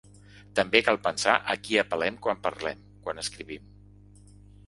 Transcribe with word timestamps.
També 0.59 0.79
cal 0.87 0.97
pensar 1.07 1.33
a 1.53 1.57
qui 1.67 1.77
apel·lem 1.83 2.17
quan 2.27 2.41
parlem, 2.47 2.81
quan 3.05 3.23
escrivim. 3.27 3.67